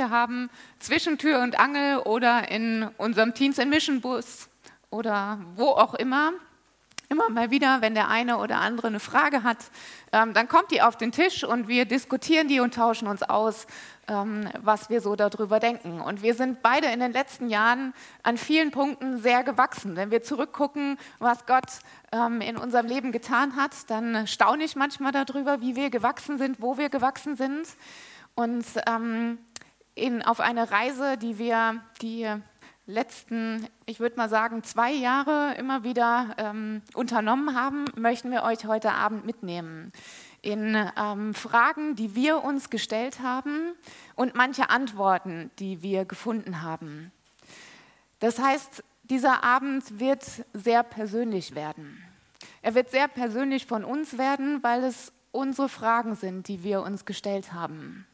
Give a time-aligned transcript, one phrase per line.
[0.00, 4.48] Gespräche haben, zwischen Tür und Angel oder in unserem Teens in Mission Bus
[4.90, 6.32] oder wo auch immer.
[7.10, 9.58] Immer mal wieder, wenn der eine oder andere eine Frage hat,
[10.12, 13.66] ähm, dann kommt die auf den Tisch und wir diskutieren die und tauschen uns aus,
[14.06, 16.00] ähm, was wir so darüber denken.
[16.00, 19.96] Und wir sind beide in den letzten Jahren an vielen Punkten sehr gewachsen.
[19.96, 21.80] Wenn wir zurückgucken, was Gott
[22.12, 26.62] ähm, in unserem Leben getan hat, dann staune ich manchmal darüber, wie wir gewachsen sind,
[26.62, 27.66] wo wir gewachsen sind
[28.36, 29.38] und ähm,
[29.94, 32.28] in, auf eine Reise, die wir die
[32.86, 38.66] letzten, ich würde mal sagen, zwei Jahre immer wieder ähm, unternommen haben, möchten wir euch
[38.66, 39.92] heute Abend mitnehmen.
[40.42, 43.74] In ähm, Fragen, die wir uns gestellt haben
[44.16, 47.12] und manche Antworten, die wir gefunden haben.
[48.20, 52.02] Das heißt, dieser Abend wird sehr persönlich werden.
[52.62, 57.04] Er wird sehr persönlich von uns werden, weil es unsere Fragen sind, die wir uns
[57.04, 58.06] gestellt haben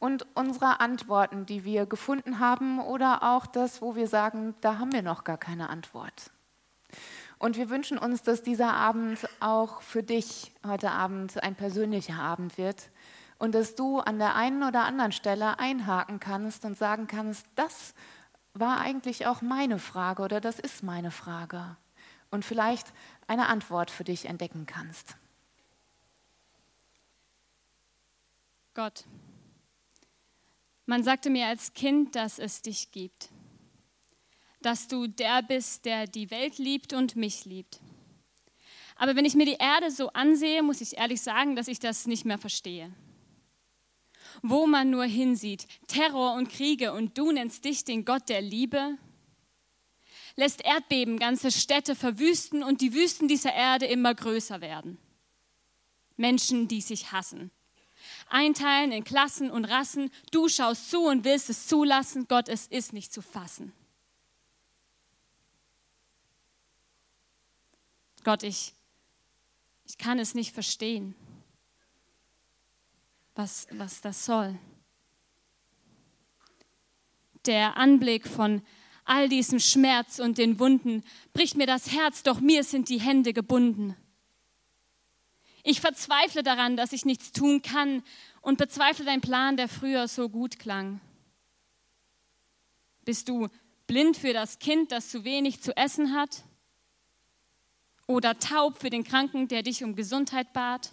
[0.00, 4.92] und unsere Antworten, die wir gefunden haben oder auch das, wo wir sagen, da haben
[4.92, 6.30] wir noch gar keine Antwort.
[7.38, 12.56] Und wir wünschen uns, dass dieser Abend auch für dich heute Abend ein persönlicher Abend
[12.56, 12.90] wird
[13.38, 17.94] und dass du an der einen oder anderen Stelle einhaken kannst und sagen kannst, das
[18.54, 21.76] war eigentlich auch meine Frage oder das ist meine Frage
[22.30, 22.92] und vielleicht
[23.26, 25.16] eine Antwort für dich entdecken kannst.
[28.74, 29.04] Gott,
[30.86, 33.30] man sagte mir als Kind, dass es dich gibt,
[34.60, 37.80] dass du der bist, der die Welt liebt und mich liebt.
[38.96, 42.06] Aber wenn ich mir die Erde so ansehe, muss ich ehrlich sagen, dass ich das
[42.06, 42.92] nicht mehr verstehe.
[44.42, 48.96] Wo man nur hinsieht, Terror und Kriege und du nennst dich den Gott der Liebe,
[50.36, 54.98] lässt Erdbeben ganze Städte verwüsten und die Wüsten dieser Erde immer größer werden.
[56.16, 57.50] Menschen, die sich hassen,
[58.28, 60.10] einteilen in Klassen und Rassen.
[60.30, 62.26] Du schaust zu und willst es zulassen.
[62.28, 63.72] Gott, es ist nicht zu fassen.
[68.24, 68.74] Gott, ich,
[69.84, 71.14] ich kann es nicht verstehen,
[73.34, 74.58] was, was das soll.
[77.44, 78.62] Der Anblick von
[79.04, 81.04] all diesem Schmerz und den Wunden
[81.34, 83.94] bricht mir das Herz, doch mir sind die Hände gebunden.
[85.66, 88.02] Ich verzweifle daran, dass ich nichts tun kann
[88.42, 91.00] und bezweifle deinen Plan, der früher so gut klang.
[93.06, 93.48] Bist du
[93.86, 96.42] blind für das Kind, das zu wenig zu essen hat?
[98.06, 100.92] Oder taub für den Kranken, der dich um Gesundheit bat?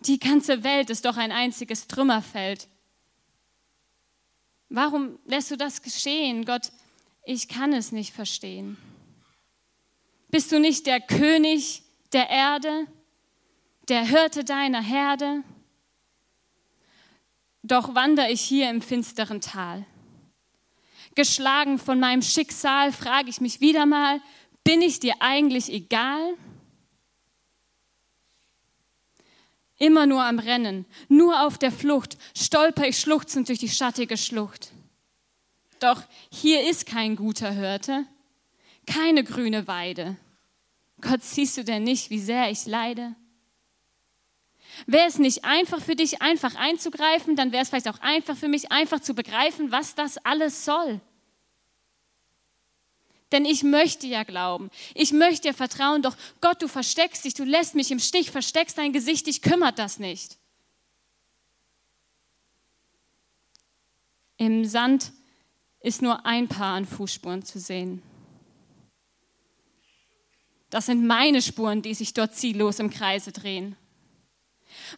[0.00, 2.66] Die ganze Welt ist doch ein einziges Trümmerfeld.
[4.68, 6.44] Warum lässt du das geschehen?
[6.44, 6.72] Gott,
[7.24, 8.76] ich kann es nicht verstehen.
[10.28, 11.84] Bist du nicht der König,
[12.16, 12.86] der Erde,
[13.90, 15.42] der Hirte deiner Herde.
[17.62, 19.84] Doch wandere ich hier im finsteren Tal.
[21.14, 24.22] Geschlagen von meinem Schicksal frage ich mich wieder mal,
[24.64, 26.32] bin ich dir eigentlich egal?
[29.76, 34.72] Immer nur am Rennen, nur auf der Flucht, stolper ich schluchzend durch die schattige Schlucht.
[35.80, 36.02] Doch
[36.32, 38.06] hier ist kein guter Hirte,
[38.86, 40.16] keine grüne Weide.
[41.00, 43.14] Gott, siehst du denn nicht, wie sehr ich leide?
[44.86, 48.48] Wäre es nicht einfach für dich, einfach einzugreifen, dann wäre es vielleicht auch einfach für
[48.48, 51.00] mich, einfach zu begreifen, was das alles soll.
[53.32, 57.44] Denn ich möchte ja glauben, ich möchte ja vertrauen, doch Gott, du versteckst dich, du
[57.44, 60.38] lässt mich im Stich, versteckst dein Gesicht, dich kümmert das nicht.
[64.36, 65.12] Im Sand
[65.80, 68.02] ist nur ein Paar an Fußspuren zu sehen.
[70.70, 73.76] Das sind meine Spuren, die sich dort ziellos im Kreise drehen.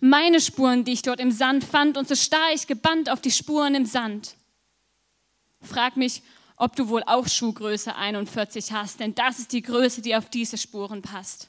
[0.01, 3.31] Meine Spuren, die ich dort im Sand fand, und so starr ich gebannt auf die
[3.31, 4.35] Spuren im Sand.
[5.61, 6.23] Frag mich,
[6.57, 10.59] ob du wohl auch Schuhgröße 41 hast, denn das ist die Größe, die auf diese
[10.59, 11.49] Spuren passt.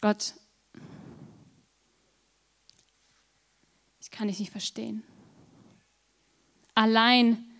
[0.00, 0.34] Gott,
[4.00, 5.04] ich kann dich nicht verstehen.
[6.74, 7.51] Allein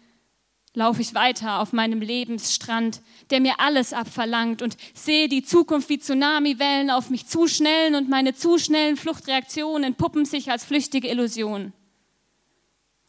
[0.74, 5.98] laufe ich weiter auf meinem Lebensstrand, der mir alles abverlangt und sehe die Zukunft wie
[5.98, 11.72] Tsunamiwellen auf mich zuschnellen und meine zu schnellen Fluchtreaktionen entpuppen sich als flüchtige Illusion.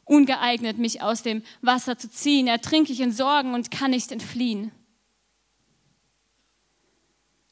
[0.05, 4.71] Ungeeignet, mich aus dem Wasser zu ziehen, ertrinke ich in Sorgen und kann nicht entfliehen.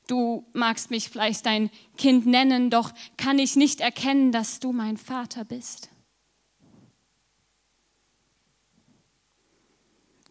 [0.07, 4.97] Du magst mich vielleicht dein Kind nennen, doch kann ich nicht erkennen, dass du mein
[4.97, 5.90] Vater bist.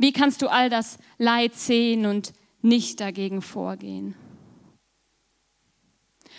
[0.00, 2.32] Wie kannst du all das Leid sehen und
[2.62, 4.14] nicht dagegen vorgehen?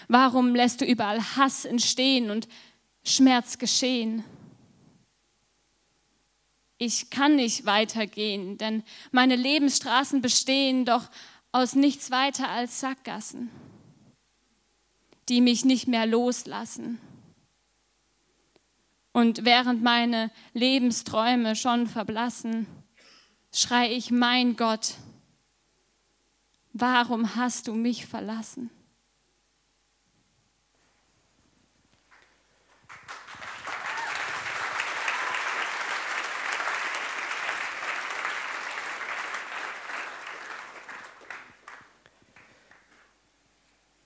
[0.08, 2.48] Warum lässt du überall Hass entstehen und
[3.04, 4.24] Schmerz geschehen?
[6.80, 8.82] Ich kann nicht weitergehen, denn
[9.12, 11.08] meine Lebensstraßen bestehen doch
[11.52, 13.52] aus nichts weiter als Sackgassen,
[15.30, 17.00] die mich nicht mehr loslassen.
[19.14, 22.66] Und während meine Lebensträume schon verblassen,
[23.54, 24.96] schreie ich, mein Gott,
[26.74, 28.70] warum hast du mich verlassen?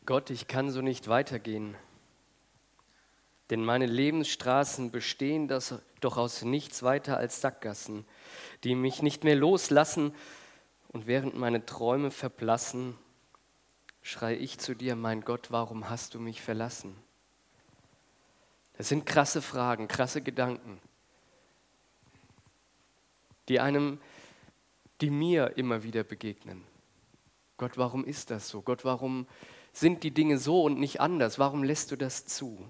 [0.06, 1.76] Gott, ich kann so nicht weitergehen,
[3.50, 8.06] denn meine Lebensstraßen bestehen das doch aus nichts weiter als Sackgassen
[8.66, 10.14] die mich nicht mehr loslassen.
[10.90, 12.98] Und während meine Träume verblassen,
[14.02, 16.96] schreie ich zu dir, mein Gott, warum hast du mich verlassen?
[18.78, 20.82] Das sind krasse Fragen, krasse Gedanken,
[23.48, 24.00] die einem,
[25.02, 26.64] die mir immer wieder begegnen.
[27.58, 28.62] Gott, warum ist das so?
[28.62, 29.28] Gott, warum
[29.72, 31.40] sind die Dinge so und nicht anders?
[31.40, 32.66] Warum lässt du das zu?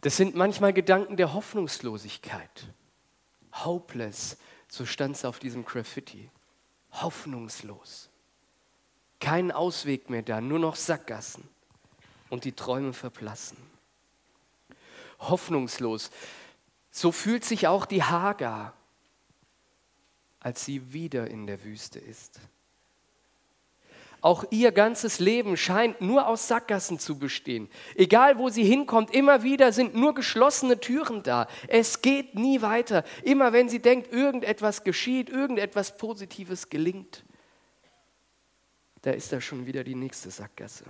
[0.00, 2.68] Das sind manchmal Gedanken der Hoffnungslosigkeit.
[3.64, 4.36] Hopeless,
[4.68, 6.30] so stand es auf diesem Graffiti.
[6.92, 8.10] Hoffnungslos.
[9.20, 11.48] Kein Ausweg mehr da, nur noch Sackgassen
[12.28, 13.56] und die Träume verblassen.
[15.18, 16.10] Hoffnungslos.
[16.90, 18.74] So fühlt sich auch die Hagar,
[20.40, 22.40] als sie wieder in der Wüste ist.
[24.26, 27.68] Auch ihr ganzes Leben scheint nur aus Sackgassen zu bestehen.
[27.94, 31.46] Egal wo sie hinkommt, immer wieder sind nur geschlossene Türen da.
[31.68, 33.04] Es geht nie weiter.
[33.22, 37.24] Immer wenn sie denkt, irgendetwas geschieht, irgendetwas Positives gelingt,
[39.02, 40.86] da ist da schon wieder die nächste Sackgasse.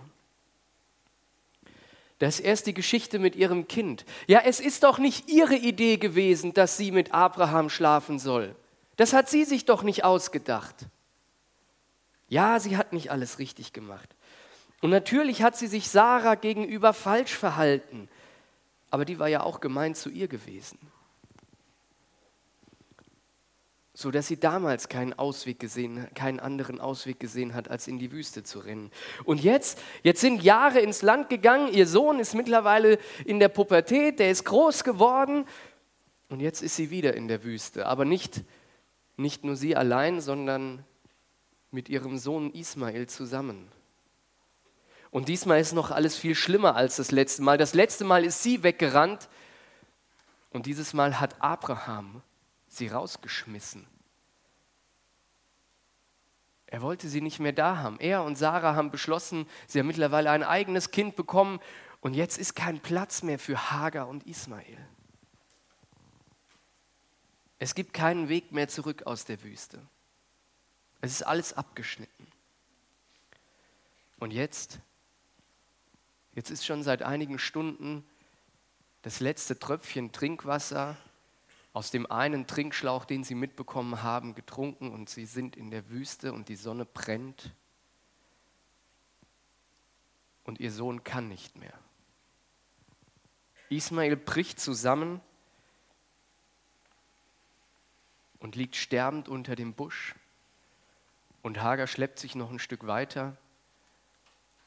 [2.18, 4.06] Das ist erst die Geschichte mit ihrem Kind.
[4.26, 8.56] Ja, es ist doch nicht ihre Idee gewesen, dass sie mit Abraham schlafen soll.
[8.96, 10.86] Das hat sie sich doch nicht ausgedacht.
[12.28, 14.14] Ja, sie hat nicht alles richtig gemacht.
[14.80, 18.08] Und natürlich hat sie sich Sarah gegenüber falsch verhalten.
[18.90, 20.78] Aber die war ja auch gemein zu ihr gewesen.
[23.94, 28.12] So dass sie damals keinen Ausweg gesehen, keinen anderen Ausweg gesehen hat, als in die
[28.12, 28.90] Wüste zu rennen.
[29.24, 31.72] Und jetzt, jetzt sind Jahre ins Land gegangen.
[31.72, 35.46] Ihr Sohn ist mittlerweile in der Pubertät, der ist groß geworden.
[36.28, 37.86] Und jetzt ist sie wieder in der Wüste.
[37.86, 38.42] Aber nicht,
[39.16, 40.84] nicht nur sie allein, sondern
[41.76, 43.70] mit ihrem Sohn Ismael zusammen.
[45.10, 47.58] Und diesmal ist noch alles viel schlimmer als das letzte Mal.
[47.58, 49.28] Das letzte Mal ist sie weggerannt
[50.48, 52.22] und dieses Mal hat Abraham
[52.66, 53.86] sie rausgeschmissen.
[56.64, 58.00] Er wollte sie nicht mehr da haben.
[58.00, 61.60] Er und Sarah haben beschlossen, sie haben mittlerweile ein eigenes Kind bekommen
[62.00, 64.78] und jetzt ist kein Platz mehr für Hagar und Ismael.
[67.58, 69.82] Es gibt keinen Weg mehr zurück aus der Wüste.
[71.00, 72.26] Es ist alles abgeschnitten.
[74.18, 74.80] Und jetzt,
[76.32, 78.04] jetzt ist schon seit einigen Stunden
[79.02, 80.96] das letzte Tröpfchen Trinkwasser
[81.72, 86.32] aus dem einen Trinkschlauch, den sie mitbekommen haben, getrunken und sie sind in der Wüste
[86.32, 87.52] und die Sonne brennt
[90.44, 91.78] und ihr Sohn kann nicht mehr.
[93.68, 95.20] Ismael bricht zusammen
[98.38, 100.14] und liegt sterbend unter dem Busch.
[101.46, 103.36] Und Hagar schleppt sich noch ein Stück weiter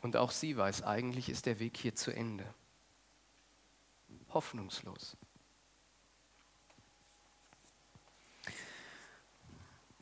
[0.02, 2.46] und auch sie weiß, eigentlich ist der Weg hier zu Ende.
[4.30, 5.18] Hoffnungslos.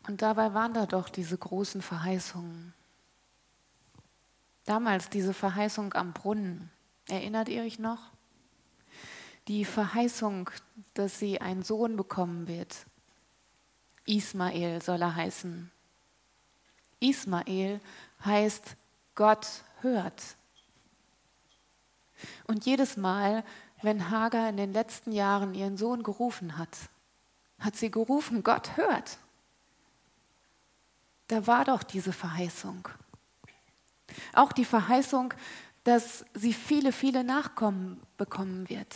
[0.05, 2.75] Und dabei waren da doch diese großen Verheißungen.
[4.65, 6.69] Damals diese Verheißung am Brunnen.
[7.07, 8.11] Erinnert ihr euch noch?
[9.47, 10.51] Die Verheißung,
[10.93, 12.85] dass sie einen Sohn bekommen wird.
[14.05, 15.71] Ismael soll er heißen.
[16.99, 17.79] Ismael
[18.23, 18.75] heißt
[19.15, 19.47] Gott
[19.81, 20.21] hört.
[22.47, 23.43] Und jedes Mal,
[23.81, 26.75] wenn Hagar in den letzten Jahren ihren Sohn gerufen hat,
[27.59, 29.17] hat sie gerufen, Gott hört.
[31.27, 32.87] Da war doch diese Verheißung.
[34.33, 35.33] Auch die Verheißung,
[35.83, 38.95] dass sie viele, viele Nachkommen bekommen wird.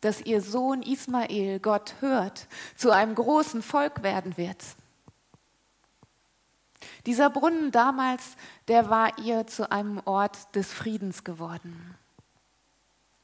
[0.00, 2.46] Dass ihr Sohn Ismael Gott hört,
[2.76, 4.62] zu einem großen Volk werden wird.
[7.08, 8.36] Dieser Brunnen damals,
[8.68, 11.96] der war ihr zu einem Ort des Friedens geworden.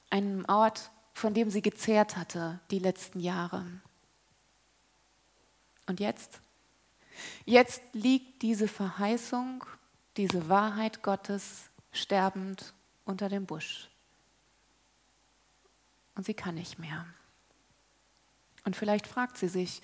[0.08, 3.66] Einem Ort, von dem sie gezehrt hatte die letzten Jahre.
[5.86, 6.40] Und jetzt?
[7.44, 9.66] Jetzt liegt diese Verheißung,
[10.16, 12.72] diese Wahrheit Gottes sterbend
[13.04, 13.90] unter dem Busch.
[16.14, 17.04] Und sie kann nicht mehr.
[18.64, 19.82] Und vielleicht fragt sie sich,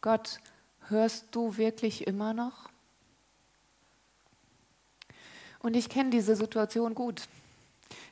[0.00, 0.40] Gott,
[0.88, 2.70] hörst du wirklich immer noch?
[5.66, 7.22] Und ich kenne diese Situation gut.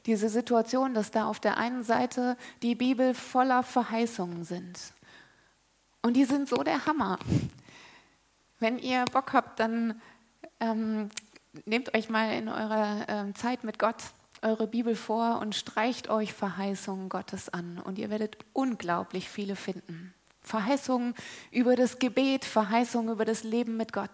[0.06, 4.76] Diese Situation, dass da auf der einen Seite die Bibel voller Verheißungen sind.
[6.02, 7.16] Und die sind so der Hammer.
[8.58, 10.02] Wenn ihr Bock habt, dann
[10.58, 11.11] ähm,
[11.64, 14.02] nehmt euch mal in eurer ähm, Zeit mit Gott
[14.42, 17.78] eure Bibel vor und streicht euch Verheißungen Gottes an.
[17.78, 20.12] Und ihr werdet unglaublich viele finden.
[20.42, 21.14] Verheißungen
[21.52, 24.11] über das Gebet, Verheißungen über das Leben mit Gott.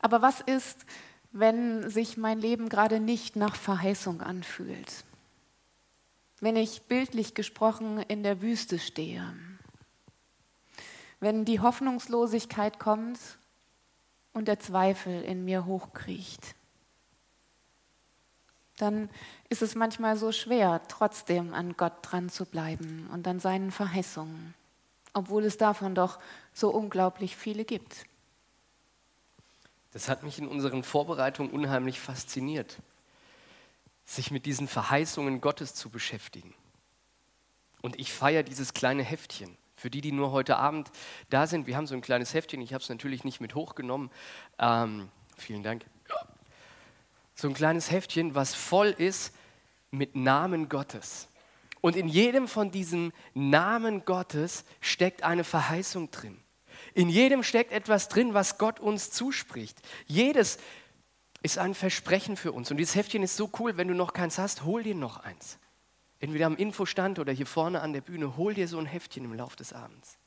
[0.00, 0.84] Aber was ist,
[1.32, 5.04] wenn sich mein Leben gerade nicht nach Verheißung anfühlt?
[6.40, 9.22] Wenn ich bildlich gesprochen in der Wüste stehe?
[11.20, 13.18] Wenn die Hoffnungslosigkeit kommt
[14.32, 16.54] und der Zweifel in mir hochkriecht?
[18.78, 19.10] Dann
[19.50, 24.54] ist es manchmal so schwer, trotzdem an Gott dran zu bleiben und an seinen Verheißungen,
[25.12, 26.18] obwohl es davon doch
[26.54, 28.06] so unglaublich viele gibt.
[29.92, 32.76] Das hat mich in unseren Vorbereitungen unheimlich fasziniert,
[34.04, 36.54] sich mit diesen Verheißungen Gottes zu beschäftigen.
[37.82, 39.56] Und ich feiere dieses kleine Heftchen.
[39.76, 40.90] Für die, die nur heute Abend
[41.30, 44.10] da sind, wir haben so ein kleines Heftchen, ich habe es natürlich nicht mit hochgenommen.
[44.58, 45.86] Ähm, vielen Dank.
[47.34, 49.34] So ein kleines Heftchen, was voll ist
[49.90, 51.28] mit Namen Gottes.
[51.80, 56.39] Und in jedem von diesen Namen Gottes steckt eine Verheißung drin.
[56.94, 59.80] In jedem steckt etwas drin, was Gott uns zuspricht.
[60.06, 60.58] Jedes
[61.42, 62.70] ist ein Versprechen für uns.
[62.70, 65.58] Und dieses Heftchen ist so cool, wenn du noch keins hast, hol dir noch eins.
[66.18, 69.34] Entweder am Infostand oder hier vorne an der Bühne, hol dir so ein Heftchen im
[69.34, 70.18] Laufe des Abends.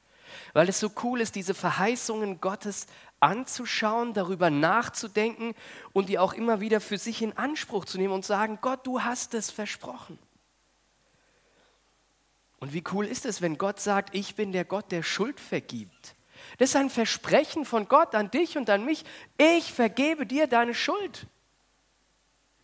[0.53, 2.87] Weil es so cool ist, diese Verheißungen Gottes
[3.19, 5.53] anzuschauen, darüber nachzudenken
[5.91, 9.01] und die auch immer wieder für sich in Anspruch zu nehmen und sagen, Gott, du
[9.01, 10.17] hast es versprochen.
[12.59, 16.15] Und wie cool ist es, wenn Gott sagt, ich bin der Gott, der Schuld vergibt.
[16.57, 19.03] Das ist ein Versprechen von Gott an dich und an mich.
[19.37, 21.27] Ich vergebe dir deine Schuld.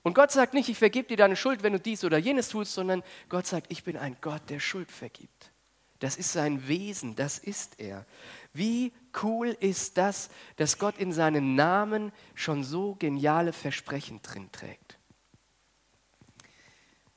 [0.04, 2.74] Und Gott sagt nicht, ich vergebe dir deine Schuld, wenn du dies oder jenes tust,
[2.74, 5.52] sondern Gott sagt, ich bin ein Gott, der Schuld vergibt.
[6.00, 8.06] Das ist sein Wesen, das ist er.
[8.54, 14.98] Wie cool ist das, dass Gott in seinen Namen schon so geniale Versprechen drin trägt.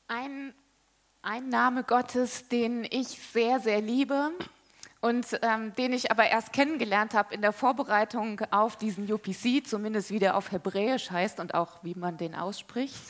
[0.09, 0.52] Ein,
[1.23, 4.33] ein Name Gottes, den ich sehr, sehr liebe,
[5.03, 10.11] und ähm, den ich aber erst kennengelernt habe in der Vorbereitung auf diesen UPC, zumindest
[10.11, 13.03] wie der auf Hebräisch heißt und auch wie man den ausspricht,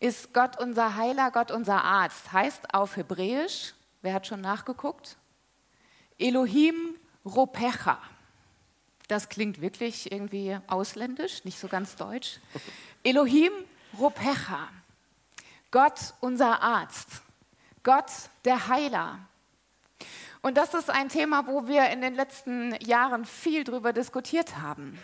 [0.00, 2.32] ist Gott unser Heiler, Gott unser Arzt.
[2.32, 5.16] Heißt auf Hebräisch, wer hat schon nachgeguckt?
[6.18, 6.74] Elohim
[7.24, 7.98] Ropecha.
[9.06, 12.40] Das klingt wirklich irgendwie ausländisch, nicht so ganz deutsch.
[13.04, 13.52] Elohim
[13.96, 14.68] Ropecha.
[15.70, 17.22] Gott unser Arzt.
[17.84, 18.10] Gott
[18.44, 19.20] der Heiler.
[20.42, 24.98] Und das ist ein Thema, wo wir in den letzten Jahren viel darüber diskutiert haben.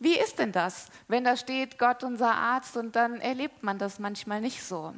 [0.00, 4.00] Wie ist denn das, wenn da steht Gott unser Arzt und dann erlebt man das
[4.00, 4.94] manchmal nicht so?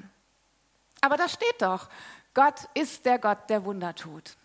[1.03, 1.91] Aber da steht doch,
[2.33, 4.37] Gott ist der Gott, der Wunder tut.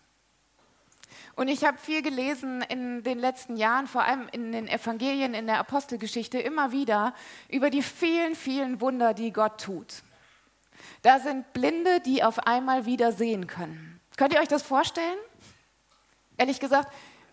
[1.34, 5.46] Und ich habe viel gelesen in den letzten Jahren, vor allem in den Evangelien, in
[5.46, 7.14] der Apostelgeschichte, immer wieder
[7.48, 10.02] über die vielen, vielen Wunder, die Gott tut.
[11.02, 13.99] Da sind Blinde, die auf einmal wieder sehen können.
[14.20, 15.16] Könnt ihr euch das vorstellen?
[16.36, 16.92] Ehrlich gesagt,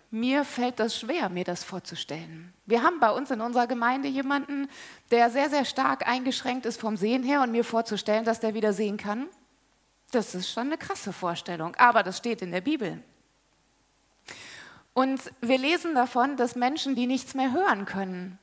[0.09, 2.53] mir fällt das schwer, mir das vorzustellen.
[2.65, 4.69] Wir haben bei uns in unserer Gemeinde jemanden,
[5.11, 8.71] der sehr, sehr stark eingeschränkt ist vom Sehen her und mir vorzustellen, dass der wieder
[8.71, 9.27] sehen kann,
[10.11, 11.75] das ist schon eine krasse Vorstellung.
[11.75, 13.03] Aber das steht in der Bibel.
[14.93, 18.39] Und wir lesen davon, dass Menschen, die nichts mehr hören können,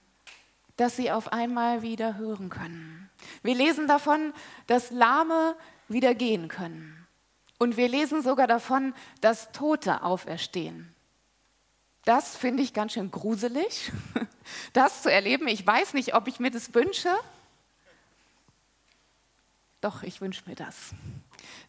[0.77, 3.09] dass sie auf einmal wieder hören können.
[3.43, 4.35] Wir lesen davon,
[4.67, 5.57] dass Lahme
[5.89, 6.94] wieder gehen können.
[7.65, 8.93] Und wir lesen sogar davon,
[9.23, 10.95] dass Tote auferstehen.
[12.05, 13.91] Das finde ich ganz schön gruselig,
[14.75, 15.49] das zu erleben.
[15.49, 17.09] Ich weiß nicht, ob ich mir das wünsche.
[19.81, 20.91] Doch, ich wünsche mir das.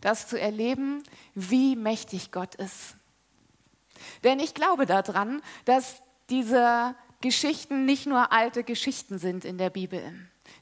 [0.01, 1.01] Das zu erleben,
[1.33, 2.95] wie mächtig Gott ist.
[4.25, 10.13] Denn ich glaube daran, dass diese Geschichten nicht nur alte Geschichten sind in der Bibel,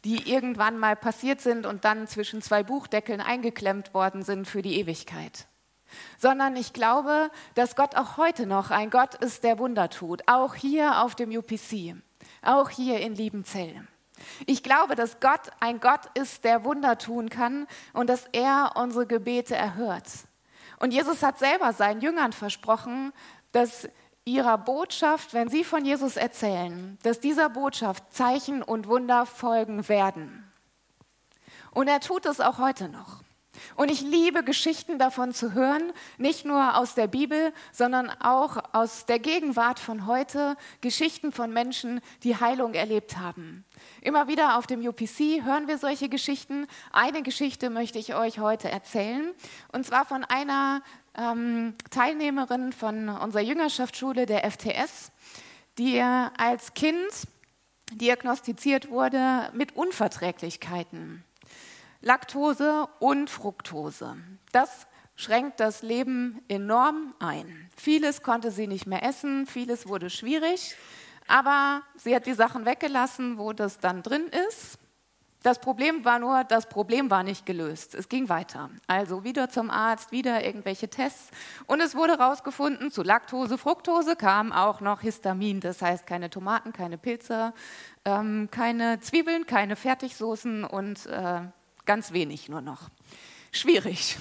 [0.03, 4.79] die irgendwann mal passiert sind und dann zwischen zwei Buchdeckeln eingeklemmt worden sind für die
[4.79, 5.48] Ewigkeit.
[6.17, 10.55] Sondern ich glaube, dass Gott auch heute noch ein Gott ist, der Wunder tut, auch
[10.55, 11.95] hier auf dem UPC,
[12.41, 13.88] auch hier in Liebenzell.
[14.45, 19.05] Ich glaube, dass Gott ein Gott ist, der Wunder tun kann und dass er unsere
[19.05, 20.07] Gebete erhört.
[20.79, 23.13] Und Jesus hat selber seinen Jüngern versprochen,
[23.51, 23.88] dass
[24.25, 30.51] ihrer Botschaft, wenn sie von Jesus erzählen, dass dieser Botschaft Zeichen und Wunder folgen werden.
[31.72, 33.24] Und er tut es auch heute noch.
[33.75, 39.06] Und ich liebe Geschichten davon zu hören, nicht nur aus der Bibel, sondern auch aus
[39.06, 43.63] der Gegenwart von heute, Geschichten von Menschen, die Heilung erlebt haben.
[44.01, 46.68] Immer wieder auf dem UPC hören wir solche Geschichten.
[46.92, 49.34] Eine Geschichte möchte ich euch heute erzählen,
[49.72, 50.82] und zwar von einer
[51.17, 55.12] ähm, Teilnehmerin von unserer Jüngerschaftsschule, der FTS,
[55.77, 57.12] die als Kind
[57.91, 61.24] diagnostiziert wurde mit Unverträglichkeiten.
[62.01, 64.17] Laktose und Fructose.
[64.51, 67.70] Das schränkt das Leben enorm ein.
[67.77, 70.75] Vieles konnte sie nicht mehr essen, vieles wurde schwierig,
[71.27, 74.79] aber sie hat die Sachen weggelassen, wo das dann drin ist.
[75.43, 77.95] Das Problem war nur, das Problem war nicht gelöst.
[77.95, 78.69] Es ging weiter.
[78.88, 81.31] Also wieder zum Arzt, wieder irgendwelche Tests.
[81.67, 85.59] Und es wurde herausgefunden, zu Laktose, Fructose kam auch noch Histamin.
[85.59, 87.53] Das heißt keine Tomaten, keine Pilze,
[88.05, 91.41] ähm, keine Zwiebeln, keine Fertigsoßen und äh,
[91.85, 92.89] ganz wenig nur noch.
[93.51, 94.17] Schwierig.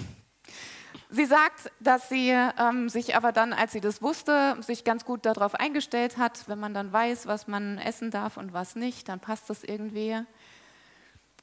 [1.09, 5.25] Sie sagt, dass sie ähm, sich aber dann, als sie das wusste, sich ganz gut
[5.25, 6.49] darauf eingestellt hat.
[6.49, 10.19] Wenn man dann weiß, was man essen darf und was nicht, dann passt das irgendwie.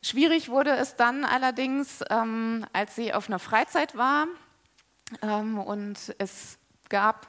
[0.02, 4.28] Schwierig wurde es dann allerdings, ähm, als sie auf einer Freizeit war
[5.22, 7.28] ähm, und es gab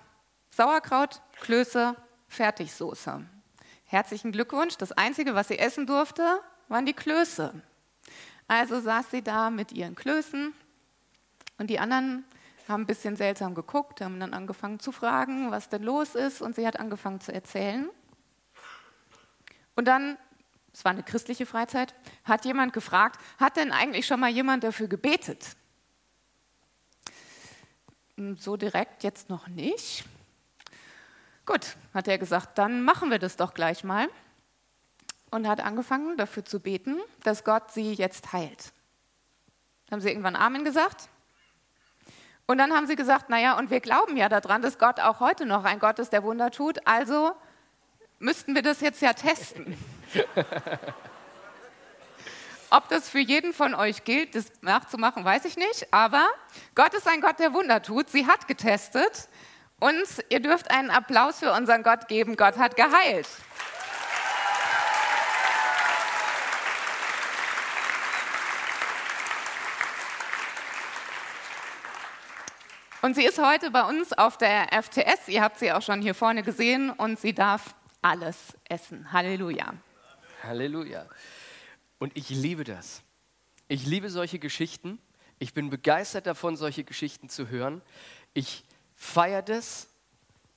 [0.51, 1.97] Sauerkraut, Klöße,
[2.29, 3.25] Fertigsoße.
[3.87, 4.77] Herzlichen Glückwunsch.
[4.77, 7.53] Das Einzige, was sie essen durfte, waren die Klöße.
[8.47, 10.53] Also saß sie da mit ihren Klößen
[11.59, 12.25] und die anderen
[12.69, 16.55] haben ein bisschen seltsam geguckt, haben dann angefangen zu fragen, was denn los ist und
[16.55, 17.89] sie hat angefangen zu erzählen.
[19.75, 20.17] Und dann
[20.73, 24.89] es war eine christliche Freizeit, hat jemand gefragt, hat denn eigentlich schon mal jemand dafür
[24.89, 25.57] gebetet?
[28.17, 30.05] Hm, so direkt jetzt noch nicht.
[31.47, 34.09] Gut, hat er gesagt, dann machen wir das doch gleich mal.
[35.33, 38.73] Und hat angefangen dafür zu beten, dass Gott sie jetzt heilt.
[39.87, 41.09] Dann haben sie irgendwann Amen gesagt.
[42.47, 45.47] Und dann haben sie gesagt, naja, und wir glauben ja daran, dass Gott auch heute
[45.47, 46.85] noch ein Gott ist, der Wunder tut.
[46.85, 47.33] Also
[48.19, 49.77] müssten wir das jetzt ja testen.
[52.73, 55.93] Ob das für jeden von euch gilt, das nachzumachen, weiß ich nicht.
[55.93, 56.29] Aber
[56.77, 58.09] Gott ist ein Gott, der Wunder tut.
[58.09, 59.29] Sie hat getestet.
[59.81, 62.37] Und ihr dürft einen Applaus für unseren Gott geben.
[62.37, 63.29] Gott hat geheilt.
[73.03, 75.27] Und sie ist heute bei uns auf der FTS.
[75.27, 76.91] Ihr habt sie auch schon hier vorne gesehen.
[76.91, 78.37] Und sie darf alles
[78.69, 79.13] essen.
[79.13, 79.73] Halleluja.
[80.45, 81.07] Halleluja.
[81.99, 83.03] Und ich liebe das.
[83.69, 84.99] Ich liebe solche Geschichten.
[85.39, 87.83] Ich bin begeistert davon, solche Geschichten zu hören.
[88.35, 89.89] Ich feiere das,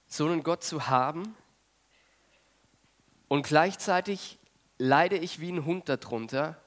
[0.08, 1.36] so einen Gott zu haben.
[3.28, 4.39] Und gleichzeitig
[4.78, 6.62] leide ich wie ein Hund darunter,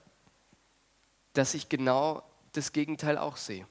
[1.33, 3.67] dass ich genau das Gegenteil auch sehe.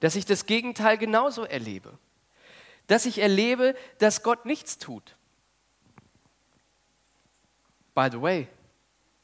[0.00, 1.98] Dass ich das Gegenteil genauso erlebe.
[2.86, 5.16] Dass ich erlebe, dass Gott nichts tut.
[7.94, 8.48] By the way,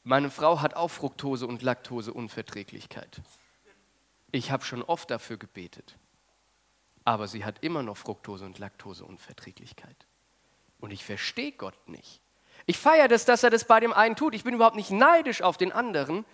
[0.03, 3.21] meine Frau hat auch Fructose- und Laktoseunverträglichkeit.
[4.31, 5.97] Ich habe schon oft dafür gebetet.
[7.03, 10.07] Aber sie hat immer noch Fructose- und Laktoseunverträglichkeit.
[10.79, 12.21] Und ich verstehe Gott nicht.
[12.65, 14.33] Ich feiere das, dass er das bei dem einen tut.
[14.33, 16.25] Ich bin überhaupt nicht neidisch auf den anderen.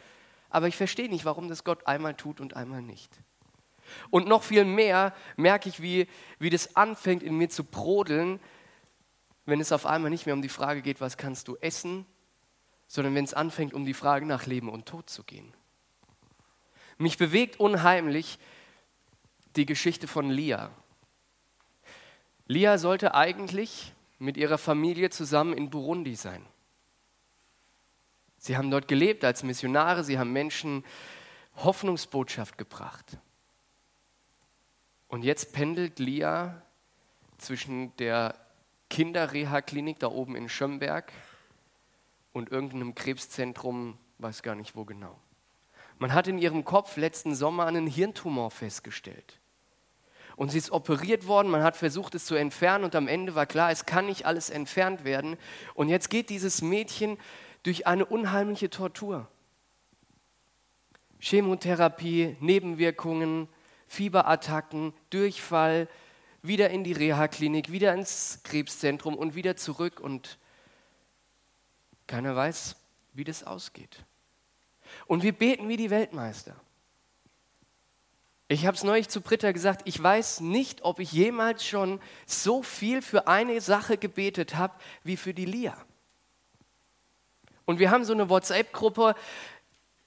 [0.49, 3.11] Aber ich verstehe nicht, warum das Gott einmal tut und einmal nicht.
[4.09, 6.07] Und noch viel mehr merke ich, wie,
[6.39, 8.39] wie das anfängt in mir zu brodeln,
[9.45, 12.05] wenn es auf einmal nicht mehr um die Frage geht, was kannst du essen,
[12.87, 15.53] sondern wenn es anfängt, um die Frage nach Leben und Tod zu gehen.
[16.97, 18.39] Mich bewegt unheimlich
[19.55, 20.71] die Geschichte von Lia.
[22.47, 26.45] Lia sollte eigentlich mit ihrer Familie zusammen in Burundi sein.
[28.37, 30.85] Sie haben dort gelebt als Missionare, sie haben Menschen
[31.57, 33.17] Hoffnungsbotschaft gebracht.
[35.07, 36.61] Und jetzt pendelt Lia
[37.37, 38.35] zwischen der
[38.89, 41.11] Kinderreha-Klinik da oben in Schömberg
[42.37, 45.19] und irgendeinem Krebszentrum, weiß gar nicht wo genau.
[45.99, 49.39] Man hat in ihrem Kopf letzten Sommer einen Hirntumor festgestellt.
[50.35, 53.47] Und sie ist operiert worden, man hat versucht, es zu entfernen und am Ende war
[53.47, 55.35] klar, es kann nicht alles entfernt werden.
[55.73, 57.17] Und jetzt geht dieses Mädchen
[57.63, 59.27] durch eine unheimliche Tortur.
[61.19, 63.49] Chemotherapie, Nebenwirkungen,
[63.87, 65.87] Fieberattacken, Durchfall,
[66.43, 70.37] wieder in die Reha-Klinik, wieder ins Krebszentrum und wieder zurück und
[72.07, 72.75] keiner weiß,
[73.13, 74.03] wie das ausgeht.
[75.05, 76.55] Und wir beten wie die Weltmeister.
[78.49, 82.63] Ich habe es neulich zu Britta gesagt, ich weiß nicht, ob ich jemals schon so
[82.63, 85.77] viel für eine Sache gebetet habe wie für die Lia.
[87.65, 89.15] Und wir haben so eine WhatsApp-Gruppe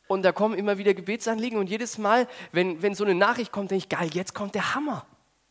[0.09, 3.71] und da kommen immer wieder Gebetsanliegen und jedes Mal, wenn, wenn so eine Nachricht kommt,
[3.71, 5.07] denke ich, geil, jetzt kommt der Hammer.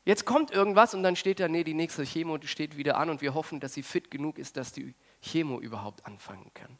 [0.06, 3.22] Jetzt kommt irgendwas und dann steht da, nee, die nächste Chemo steht wieder an und
[3.22, 6.78] wir hoffen, dass sie fit genug ist, dass die Chemo überhaupt anfangen kann.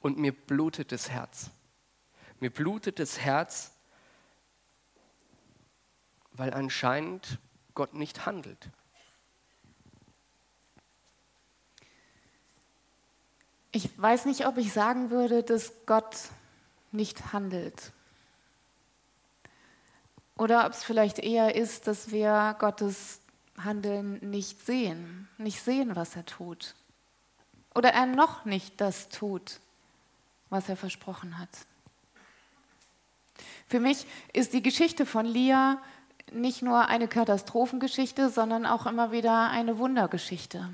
[0.00, 1.50] Und mir blutet das Herz.
[2.40, 3.72] Mir blutet das Herz,
[6.32, 7.38] weil anscheinend
[7.74, 8.70] Gott nicht handelt.
[13.72, 16.16] Ich weiß nicht, ob ich sagen würde, dass Gott
[16.90, 17.92] nicht handelt.
[20.40, 23.20] Oder ob es vielleicht eher ist, dass wir Gottes
[23.62, 26.74] Handeln nicht sehen, nicht sehen, was er tut.
[27.74, 29.60] Oder er noch nicht das tut,
[30.48, 31.50] was er versprochen hat.
[33.66, 35.76] Für mich ist die Geschichte von Lia
[36.32, 40.70] nicht nur eine Katastrophengeschichte, sondern auch immer wieder eine Wundergeschichte.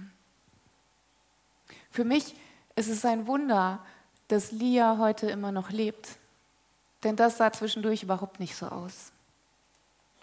[1.90, 2.37] Für mich
[2.76, 3.85] ist es ein Wunder,
[4.29, 6.18] dass Lia heute immer noch lebt.
[7.02, 9.11] Denn das sah zwischendurch überhaupt nicht so aus.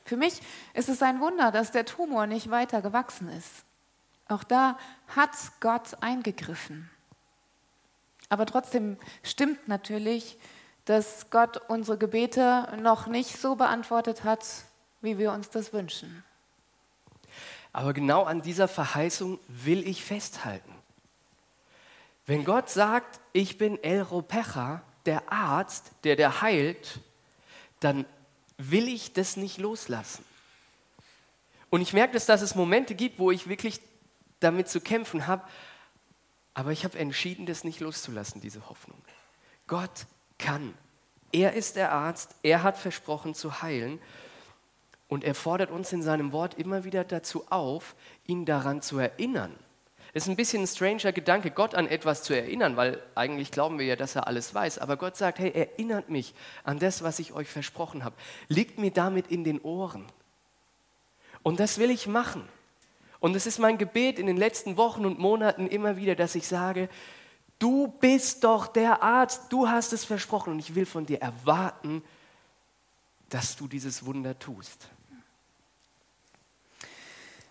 [0.06, 0.42] Für mich
[0.74, 3.64] ist es ein Wunder, dass der Tumor nicht weiter gewachsen ist.
[4.28, 6.90] Auch da hat Gott eingegriffen.
[8.30, 10.38] Aber trotzdem stimmt natürlich,
[10.86, 14.46] dass Gott unsere Gebete noch nicht so beantwortet hat,
[15.02, 16.24] wie wir uns das wünschen.
[17.72, 20.74] Aber genau an dieser Verheißung will ich festhalten.
[22.26, 27.00] Wenn Gott sagt, ich bin El Ropecha, der Arzt, der der heilt,
[27.80, 28.06] dann
[28.58, 30.24] will ich das nicht loslassen.
[31.70, 33.82] Und ich merke, dass, dass es Momente gibt, wo ich wirklich
[34.40, 35.44] damit zu kämpfen habe,
[36.54, 39.02] aber ich habe entschieden, das nicht loszulassen, diese Hoffnung.
[39.66, 40.06] Gott
[40.38, 40.74] kann.
[41.32, 44.00] Er ist der Arzt, er hat versprochen zu heilen
[45.08, 47.96] und er fordert uns in seinem Wort immer wieder dazu auf,
[48.28, 49.56] ihn daran zu erinnern.
[50.14, 53.86] Ist ein bisschen ein stranger Gedanke, Gott an etwas zu erinnern, weil eigentlich glauben wir
[53.88, 54.78] ja, dass er alles weiß.
[54.78, 58.16] Aber Gott sagt, hey, erinnert mich an das, was ich euch versprochen habe.
[58.48, 60.06] Liegt mir damit in den Ohren.
[61.42, 62.48] Und das will ich machen.
[63.20, 66.48] Und es ist mein Gebet in den letzten Wochen und Monaten immer wieder, dass ich
[66.48, 66.90] sage,
[67.58, 72.04] du bist doch der Arzt, du hast es versprochen und ich will von dir erwarten,
[73.30, 74.90] dass du dieses Wunder tust.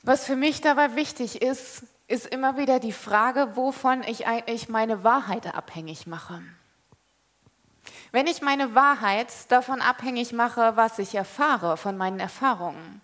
[0.03, 5.03] Was für mich dabei wichtig ist, ist immer wieder die Frage, wovon ich eigentlich meine
[5.03, 6.43] Wahrheit abhängig mache.
[8.11, 13.01] Wenn ich meine Wahrheit davon abhängig mache, was ich erfahre, von meinen Erfahrungen,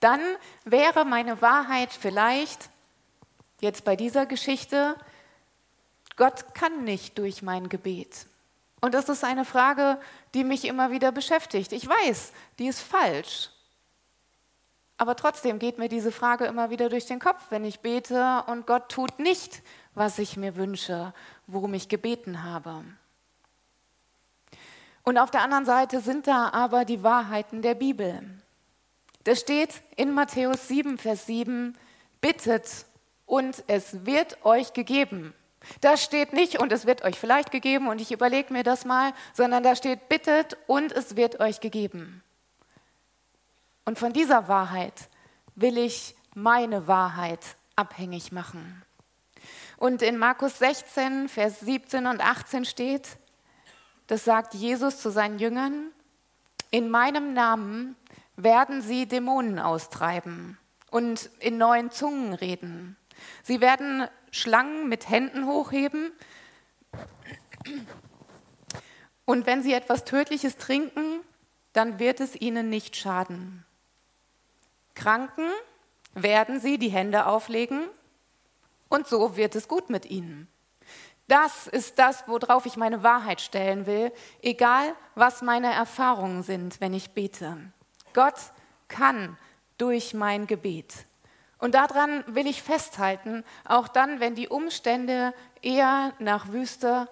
[0.00, 0.20] dann
[0.66, 2.68] wäre meine Wahrheit vielleicht,
[3.62, 4.96] jetzt bei dieser Geschichte,
[6.16, 8.26] Gott kann nicht durch mein Gebet.
[8.82, 9.98] Und das ist eine Frage,
[10.34, 11.72] die mich immer wieder beschäftigt.
[11.72, 13.48] Ich weiß, die ist falsch.
[15.02, 18.68] Aber trotzdem geht mir diese Frage immer wieder durch den Kopf, wenn ich bete und
[18.68, 19.60] Gott tut nicht,
[19.96, 21.12] was ich mir wünsche,
[21.48, 22.84] worum ich gebeten habe.
[25.02, 28.22] Und auf der anderen Seite sind da aber die Wahrheiten der Bibel.
[29.24, 31.76] Da steht in Matthäus 7, Vers 7,
[32.20, 32.86] bittet
[33.26, 35.34] und es wird euch gegeben.
[35.80, 39.14] Da steht nicht und es wird euch vielleicht gegeben und ich überlege mir das mal,
[39.32, 42.22] sondern da steht bittet und es wird euch gegeben.
[43.84, 45.08] Und von dieser Wahrheit
[45.54, 47.40] will ich meine Wahrheit
[47.76, 48.82] abhängig machen.
[49.76, 53.18] Und in Markus 16, Vers 17 und 18 steht,
[54.06, 55.90] das sagt Jesus zu seinen Jüngern,
[56.70, 57.96] in meinem Namen
[58.36, 60.58] werden sie Dämonen austreiben
[60.90, 62.96] und in neuen Zungen reden.
[63.42, 66.12] Sie werden Schlangen mit Händen hochheben
[69.24, 71.20] und wenn sie etwas Tödliches trinken,
[71.72, 73.64] dann wird es ihnen nicht schaden.
[74.94, 75.48] Kranken
[76.14, 77.88] werden sie die Hände auflegen
[78.88, 80.48] und so wird es gut mit ihnen.
[81.28, 86.92] Das ist das, worauf ich meine Wahrheit stellen will, egal was meine Erfahrungen sind, wenn
[86.92, 87.56] ich bete.
[88.12, 88.34] Gott
[88.88, 89.38] kann
[89.78, 91.06] durch mein Gebet.
[91.58, 97.08] Und daran will ich festhalten, auch dann, wenn die Umstände eher nach Wüste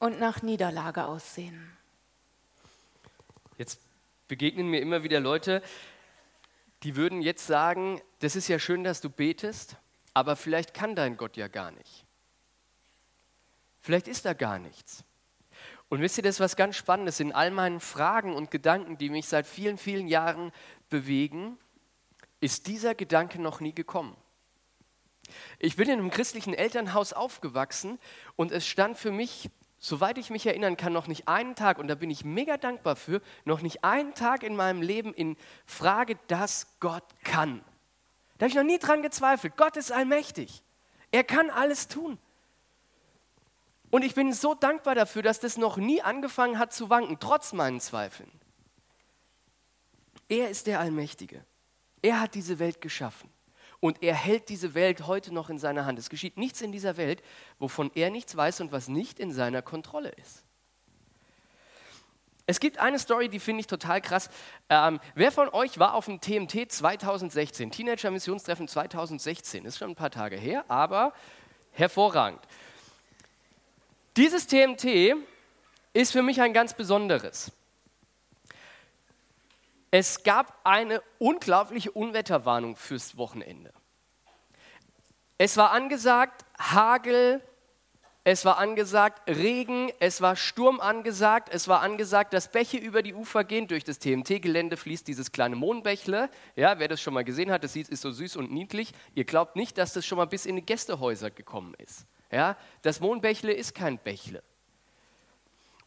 [0.00, 1.76] und nach Niederlage aussehen.
[3.58, 3.80] Jetzt
[4.26, 5.62] begegnen mir immer wieder Leute,
[6.82, 9.76] die würden jetzt sagen, das ist ja schön, dass du betest,
[10.14, 12.04] aber vielleicht kann dein Gott ja gar nicht.
[13.80, 15.04] Vielleicht ist da gar nichts.
[15.88, 17.20] Und wisst ihr, das ist was ganz Spannendes.
[17.20, 20.52] In all meinen Fragen und Gedanken, die mich seit vielen, vielen Jahren
[20.88, 21.58] bewegen,
[22.40, 24.16] ist dieser Gedanke noch nie gekommen.
[25.58, 27.98] Ich bin in einem christlichen Elternhaus aufgewachsen
[28.36, 29.50] und es stand für mich,
[29.82, 32.94] soweit ich mich erinnern kann, noch nicht einen Tag, und da bin ich mega dankbar
[32.94, 37.62] für, noch nicht einen Tag in meinem Leben in Frage, dass Gott kann.
[38.38, 39.56] Da habe ich noch nie dran gezweifelt.
[39.56, 40.62] Gott ist allmächtig.
[41.10, 42.16] Er kann alles tun.
[43.90, 47.52] Und ich bin so dankbar dafür, dass das noch nie angefangen hat zu wanken, trotz
[47.52, 48.30] meinen Zweifeln.
[50.28, 51.44] Er ist der Allmächtige.
[52.00, 53.28] Er hat diese Welt geschaffen.
[53.82, 55.98] Und er hält diese Welt heute noch in seiner Hand.
[55.98, 57.20] Es geschieht nichts in dieser Welt,
[57.58, 60.44] wovon er nichts weiß und was nicht in seiner Kontrolle ist.
[62.46, 64.30] Es gibt eine Story, die finde ich total krass.
[64.68, 69.64] Ähm, wer von euch war auf dem TMT 2016, Teenager Missionstreffen 2016?
[69.64, 71.12] Ist schon ein paar Tage her, aber
[71.72, 72.40] hervorragend.
[74.16, 75.16] Dieses TMT
[75.92, 77.50] ist für mich ein ganz besonderes.
[79.94, 83.74] Es gab eine unglaubliche Unwetterwarnung fürs Wochenende.
[85.36, 87.42] Es war angesagt Hagel,
[88.24, 93.12] es war angesagt Regen, es war Sturm angesagt, es war angesagt, dass Bäche über die
[93.12, 93.68] Ufer gehen.
[93.68, 96.30] Durch das TMT-Gelände fließt dieses kleine Mohnbächle.
[96.56, 98.94] Ja, wer das schon mal gesehen hat, das ist so süß und niedlich.
[99.14, 102.06] Ihr glaubt nicht, dass das schon mal bis in die Gästehäuser gekommen ist.
[102.30, 104.42] Ja, das Mohnbächle ist kein Bächle.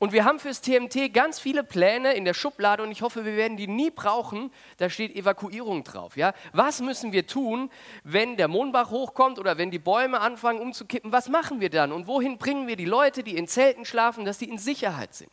[0.05, 3.35] Und wir haben fürs TMT ganz viele Pläne in der Schublade und ich hoffe, wir
[3.35, 4.51] werden die nie brauchen.
[4.77, 6.15] Da steht Evakuierung drauf.
[6.15, 6.35] Ja?
[6.53, 7.71] Was müssen wir tun,
[8.03, 11.11] wenn der Mohnbach hochkommt oder wenn die Bäume anfangen umzukippen?
[11.11, 11.91] Was machen wir dann?
[11.91, 15.31] Und wohin bringen wir die Leute, die in Zelten schlafen, dass sie in Sicherheit sind?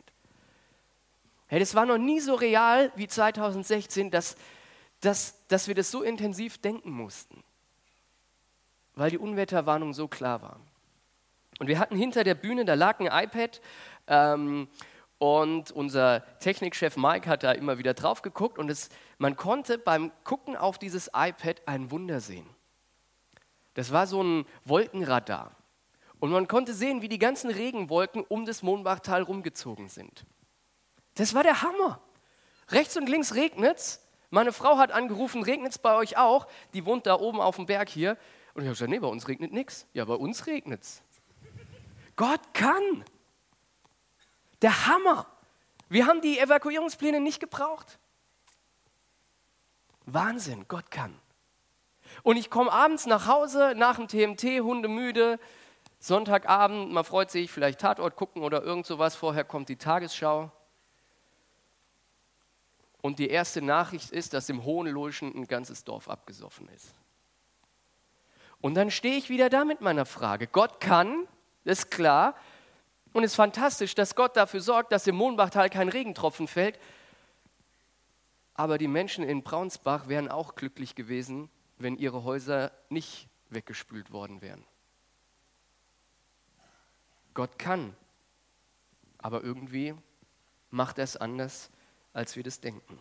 [1.49, 4.37] Hey, das war noch nie so real wie 2016, dass,
[5.03, 7.45] dass, dass wir das so intensiv denken mussten,
[8.95, 10.61] weil die Unwetterwarnung so klar war.
[11.63, 13.61] Und wir hatten hinter der Bühne, da lag ein iPad
[14.13, 14.69] ähm,
[15.19, 20.13] und unser Technikchef Mike hat da immer wieder drauf geguckt und es, man konnte beim
[20.25, 22.47] Gucken auf dieses iPad ein Wunder sehen.
[23.75, 25.57] Das war so ein Wolkenradar.
[26.19, 30.25] Und man konnte sehen, wie die ganzen Regenwolken um das Mohnbachtal rumgezogen sind.
[31.15, 32.01] Das war der Hammer.
[32.69, 34.07] Rechts und links regnet's.
[34.31, 36.47] Meine Frau hat angerufen, regnet's bei euch auch?
[36.75, 38.17] Die wohnt da oben auf dem Berg hier.
[38.55, 39.87] Und ich habe gesagt, nee, bei uns regnet nichts.
[39.95, 41.03] Ja, bei uns regnet's.
[42.17, 43.05] Gott kann.
[44.63, 45.27] Der Hammer.
[45.89, 47.99] Wir haben die Evakuierungspläne nicht gebraucht.
[50.07, 51.15] Wahnsinn, Gott kann.
[52.23, 55.39] Und ich komme abends nach Hause nach dem TMT, hundemüde,
[55.99, 59.15] Sonntagabend, man freut sich, vielleicht Tatort gucken oder irgend sowas.
[59.15, 60.51] Vorher kommt die Tagesschau.
[63.01, 66.95] Und die erste Nachricht ist, dass im Hohenloischen ein ganzes Dorf abgesoffen ist.
[68.61, 70.49] Und dann stehe ich wieder da mit meiner Frage.
[70.49, 71.29] Gott kann,
[71.65, 72.35] das ist klar,
[73.13, 76.79] und es ist fantastisch, dass Gott dafür sorgt, dass im Mohnbachtal kein Regentropfen fällt.
[78.55, 84.41] Aber die Menschen in Braunsbach wären auch glücklich gewesen, wenn ihre Häuser nicht weggespült worden
[84.41, 84.65] wären.
[87.35, 87.97] Gott kann,
[89.19, 89.95] aber irgendwie
[90.71, 91.71] macht er es anders,
[92.13, 93.01] als wir das denken.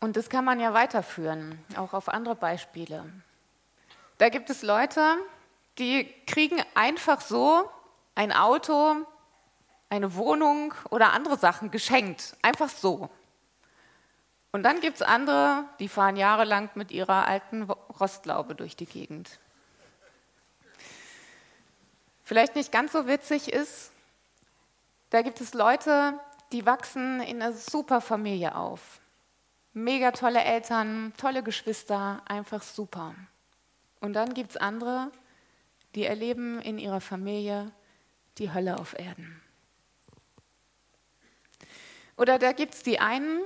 [0.00, 3.04] Und das kann man ja weiterführen, auch auf andere Beispiele.
[4.18, 5.16] Da gibt es Leute,
[5.78, 7.68] die kriegen einfach so
[8.14, 8.96] ein Auto,
[9.88, 12.36] eine Wohnung oder andere Sachen geschenkt.
[12.42, 13.10] Einfach so.
[14.52, 19.38] Und dann gibt es andere, die fahren jahrelang mit ihrer alten Rostlaube durch die Gegend.
[22.22, 23.90] Vielleicht nicht ganz so witzig ist,
[25.10, 26.18] da gibt es Leute,
[26.52, 29.00] die wachsen in einer super Familie auf.
[29.74, 33.14] Mega tolle Eltern, tolle Geschwister, einfach super.
[34.00, 35.10] Und dann gibt es andere,
[35.94, 37.72] die erleben in ihrer Familie
[38.38, 39.40] die Hölle auf Erden.
[42.16, 43.40] Oder da gibt es die einen,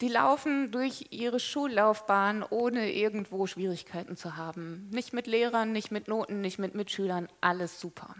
[0.00, 4.88] die laufen durch ihre Schullaufbahn, ohne irgendwo Schwierigkeiten zu haben.
[4.90, 8.14] Nicht mit Lehrern, nicht mit Noten, nicht mit Mitschülern, alles super.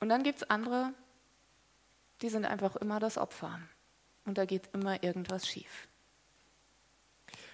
[0.00, 0.92] Und dann gibt es andere,
[2.20, 3.60] die sind einfach immer das Opfer.
[4.26, 5.88] Und da geht immer irgendwas schief.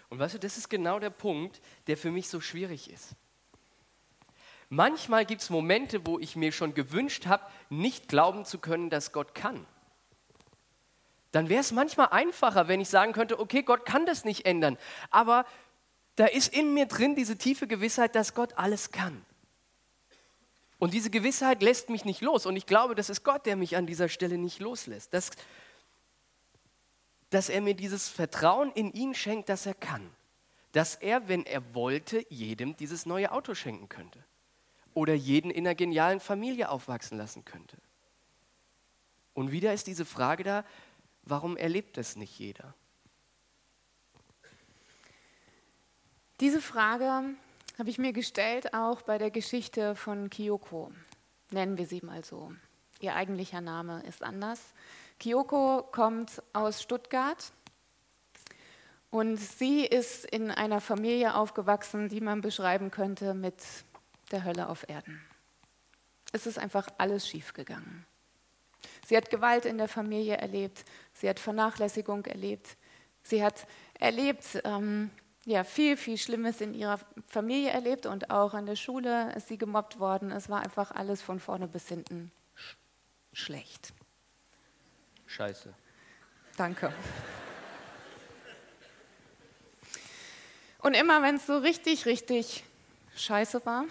[0.08, 3.14] Und weißt du, das ist genau der Punkt, der für mich so schwierig ist.
[4.68, 9.12] Manchmal gibt es Momente, wo ich mir schon gewünscht habe, nicht glauben zu können, dass
[9.12, 9.64] Gott kann.
[11.30, 14.78] Dann wäre es manchmal einfacher, wenn ich sagen könnte, okay, Gott kann das nicht ändern.
[15.10, 15.44] Aber
[16.16, 19.24] da ist in mir drin diese tiefe Gewissheit, dass Gott alles kann.
[20.78, 22.46] Und diese Gewissheit lässt mich nicht los.
[22.46, 25.12] Und ich glaube, das ist Gott, der mich an dieser Stelle nicht loslässt.
[25.14, 25.30] Dass,
[27.30, 30.10] dass er mir dieses Vertrauen in ihn schenkt, dass er kann.
[30.72, 34.22] Dass er, wenn er wollte, jedem dieses neue Auto schenken könnte.
[34.96, 37.76] Oder jeden in einer genialen Familie aufwachsen lassen könnte.
[39.34, 40.64] Und wieder ist diese Frage da,
[41.22, 42.72] warum erlebt es nicht jeder?
[46.40, 47.34] Diese Frage
[47.78, 50.90] habe ich mir gestellt, auch bei der Geschichte von Kyoko.
[51.50, 52.54] Nennen wir sie mal so.
[53.00, 54.72] Ihr eigentlicher Name ist anders.
[55.20, 57.52] Kyoko kommt aus Stuttgart
[59.10, 63.62] und sie ist in einer Familie aufgewachsen, die man beschreiben könnte mit
[64.32, 65.20] der Hölle auf Erden.
[66.32, 68.06] Es ist einfach alles schiefgegangen.
[69.06, 72.76] Sie hat Gewalt in der Familie erlebt, sie hat Vernachlässigung erlebt,
[73.22, 73.66] sie hat
[73.98, 75.10] erlebt, ähm,
[75.44, 79.58] ja, viel, viel Schlimmes in ihrer Familie erlebt und auch an der Schule ist sie
[79.58, 80.32] gemobbt worden.
[80.32, 82.76] Es war einfach alles von vorne bis hinten sch
[83.32, 83.92] schlecht.
[85.26, 85.72] Scheiße.
[86.56, 86.92] Danke.
[90.80, 92.64] Und immer wenn es so richtig, richtig
[93.16, 93.84] scheiße war,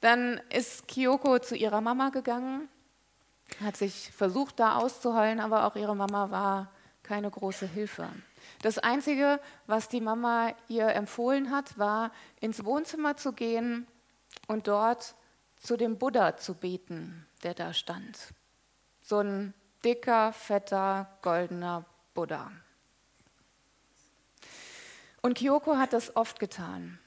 [0.00, 2.68] dann ist Kyoko zu ihrer Mama gegangen,
[3.60, 8.08] hat sich versucht, da auszuheulen, aber auch ihre Mama war keine große Hilfe.
[8.62, 13.86] Das Einzige, was die Mama ihr empfohlen hat, war, ins Wohnzimmer zu gehen
[14.48, 15.14] und dort
[15.56, 18.18] zu dem Buddha zu beten, der da stand.
[19.00, 22.50] So ein dicker, fetter, goldener Buddha.
[25.22, 26.98] Und Kyoko hat das oft getan.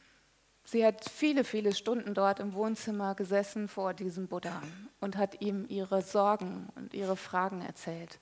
[0.71, 4.61] Sie hat viele, viele Stunden dort im Wohnzimmer gesessen vor diesem Buddha
[4.99, 8.19] und hat ihm ihre Sorgen und ihre Fragen erzählt,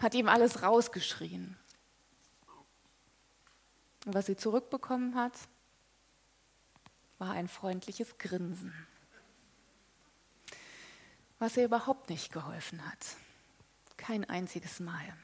[0.00, 1.56] hat ihm alles rausgeschrien.
[4.04, 5.34] Und was sie zurückbekommen hat,
[7.18, 8.74] war ein freundliches Grinsen,
[11.38, 13.14] was ihr überhaupt nicht geholfen hat.
[13.96, 15.14] Kein einziges Mal.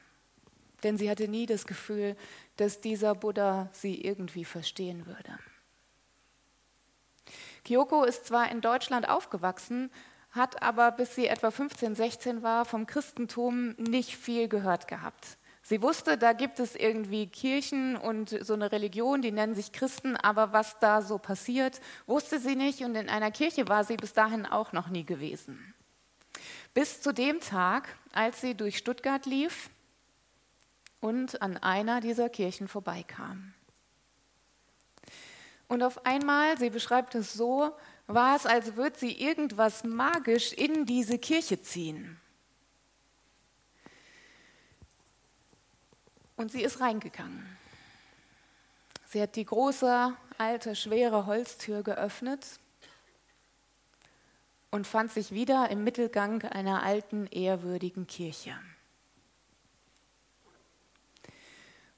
[0.81, 2.15] Denn sie hatte nie das Gefühl,
[2.55, 5.37] dass dieser Buddha sie irgendwie verstehen würde.
[7.67, 9.91] Kyoko ist zwar in Deutschland aufgewachsen,
[10.31, 15.37] hat aber bis sie etwa 15, 16 war vom Christentum nicht viel gehört gehabt.
[15.63, 20.15] Sie wusste, da gibt es irgendwie Kirchen und so eine Religion, die nennen sich Christen,
[20.15, 24.13] aber was da so passiert, wusste sie nicht und in einer Kirche war sie bis
[24.13, 25.73] dahin auch noch nie gewesen.
[26.73, 29.69] Bis zu dem Tag, als sie durch Stuttgart lief
[31.01, 33.53] und an einer dieser Kirchen vorbeikam.
[35.67, 37.71] Und auf einmal, sie beschreibt es so,
[38.07, 42.17] war es, als würde sie irgendwas magisch in diese Kirche ziehen.
[46.37, 47.57] Und sie ist reingegangen.
[49.09, 52.45] Sie hat die große, alte, schwere Holztür geöffnet
[54.69, 58.57] und fand sich wieder im Mittelgang einer alten, ehrwürdigen Kirche.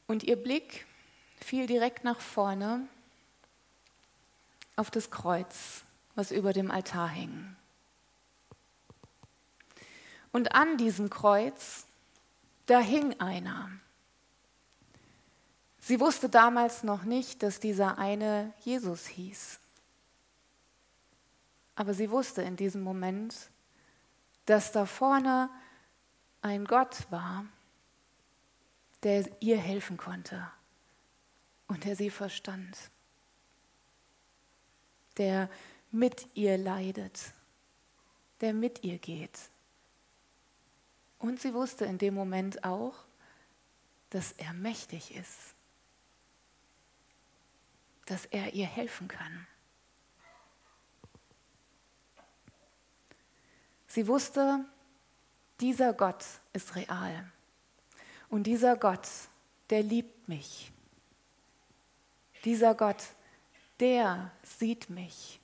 [0.07, 0.87] Und ihr Blick
[1.39, 2.87] fiel direkt nach vorne
[4.79, 5.83] auf das Kreuz,
[6.15, 7.55] was über dem Altar hing.
[10.31, 11.85] Und an diesem Kreuz,
[12.65, 13.69] da hing einer.
[15.79, 19.59] Sie wusste damals noch nicht, dass dieser eine Jesus hieß.
[21.75, 23.35] Aber sie wusste in diesem Moment,
[24.45, 25.49] dass da vorne
[26.41, 27.45] ein Gott war,
[29.03, 30.49] der ihr helfen konnte
[31.67, 32.77] und der sie verstand,
[35.19, 35.47] der
[35.91, 37.33] mit ihr leidet,
[38.41, 39.37] der mit ihr geht.
[41.19, 42.95] Und sie wusste in dem Moment auch,
[44.09, 45.53] dass er mächtig ist
[48.09, 49.45] dass er ihr helfen kann.
[53.87, 54.65] Sie wusste,
[55.59, 57.31] dieser Gott ist real.
[58.29, 59.07] Und dieser Gott,
[59.69, 60.71] der liebt mich.
[62.45, 63.03] Dieser Gott,
[63.79, 65.39] der sieht mich.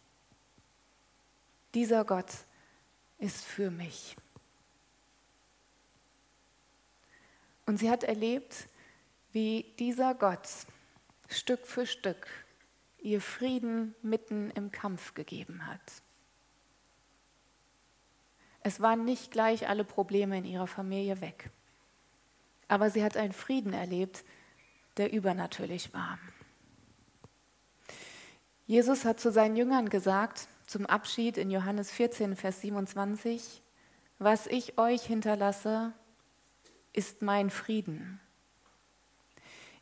[1.74, 2.32] Dieser Gott
[3.18, 4.16] ist für mich.
[7.66, 8.68] Und sie hat erlebt,
[9.32, 10.48] wie dieser Gott
[11.28, 12.28] Stück für Stück
[13.00, 15.82] ihr Frieden mitten im Kampf gegeben hat.
[18.62, 21.52] Es waren nicht gleich alle Probleme in ihrer Familie weg,
[22.68, 24.24] aber sie hat einen Frieden erlebt,
[24.98, 26.18] der übernatürlich war.
[28.68, 33.62] Jesus hat zu seinen Jüngern gesagt, zum Abschied in Johannes 14, Vers 27,
[34.18, 35.94] was ich euch hinterlasse,
[36.92, 38.20] ist mein Frieden.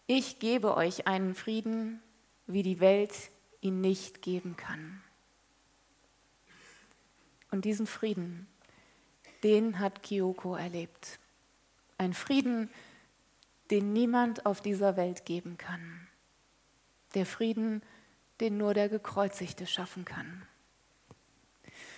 [0.06, 2.02] Ich gebe euch einen Frieden,
[2.46, 3.14] wie die Welt
[3.62, 5.02] ihn nicht geben kann.
[7.52, 8.48] Und diesen Frieden,
[9.44, 11.20] den hat Kyoko erlebt.
[11.98, 12.70] Ein Frieden,
[13.72, 16.08] den niemand auf dieser Welt geben kann.
[17.14, 17.82] Der Frieden,
[18.44, 20.46] den nur der Gekreuzigte schaffen kann.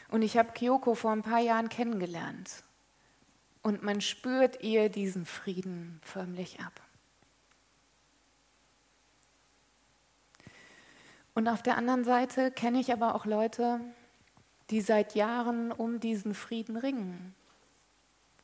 [0.09, 2.63] Und ich habe Kyoko vor ein paar Jahren kennengelernt.
[3.63, 6.79] Und man spürt ihr diesen Frieden förmlich ab.
[11.33, 13.81] Und auf der anderen Seite kenne ich aber auch Leute,
[14.69, 17.33] die seit Jahren um diesen Frieden ringen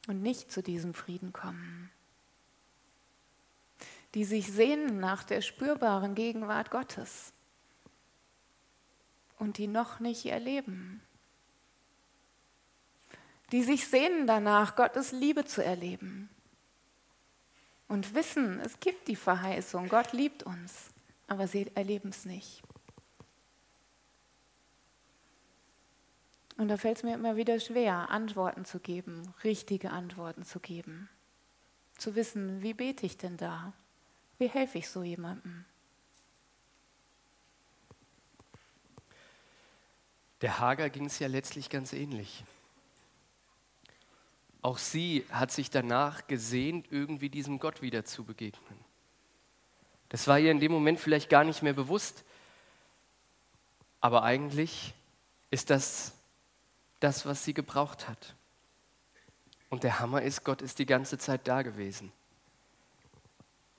[0.08, 1.92] und nicht zu diesem Frieden kommen.
[4.16, 7.32] Die sich sehnen nach der spürbaren Gegenwart Gottes
[9.42, 11.02] und die noch nicht erleben.
[13.52, 16.30] Die sich sehnen danach, Gottes Liebe zu erleben
[17.88, 20.92] und wissen, es gibt die Verheißung, Gott liebt uns,
[21.28, 22.62] aber sie erleben es nicht.
[26.58, 31.10] Und da fällt es mir immer wieder schwer, Antworten zu geben, richtige Antworten zu geben.
[31.98, 33.74] Zu wissen, wie bete ich denn da?
[34.38, 35.66] Wie helfe ich so jemandem?
[40.42, 42.44] Der Hager ging es ja letztlich ganz ähnlich.
[44.62, 48.80] Auch sie hat sich danach gesehnt, irgendwie diesem Gott wieder zu begegnen.
[50.10, 52.24] Das war ihr in dem Moment vielleicht gar nicht mehr bewusst,
[54.02, 54.94] aber eigentlich
[55.52, 56.14] ist das
[57.00, 58.36] das, was sie gebraucht hat.
[59.70, 62.12] Und der Hammer ist, Gott ist die ganze Zeit da gewesen.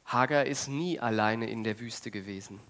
[0.06, 2.60] Hagar ist nie alleine in der Wüste gewesen.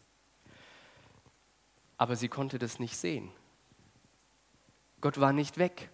[1.97, 3.31] Aber sie konnte das nicht sehen.
[5.03, 5.91] Gott war nicht weg.